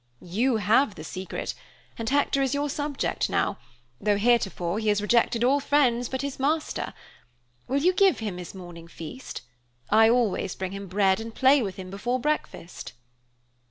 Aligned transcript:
"You 0.33 0.57
have 0.57 0.95
the 0.95 1.03
secret, 1.03 1.53
and 1.95 2.09
Hector 2.09 2.41
is 2.41 2.55
your 2.55 2.71
subject 2.71 3.29
now, 3.29 3.59
though 3.99 4.17
heretofore 4.17 4.79
he 4.79 4.87
has 4.87 4.99
rejected 4.99 5.43
all 5.43 5.59
friends 5.59 6.09
but 6.09 6.23
his 6.23 6.39
master. 6.39 6.95
Will 7.67 7.83
you 7.83 7.93
give 7.93 8.17
him 8.17 8.39
his 8.39 8.55
morning 8.55 8.87
feast? 8.87 9.43
I 9.91 10.09
always 10.09 10.55
bring 10.55 10.71
him 10.71 10.87
bread 10.87 11.19
and 11.19 11.35
play 11.35 11.61
with 11.61 11.75
him 11.75 11.91
before 11.91 12.19
breakfast." 12.19 12.93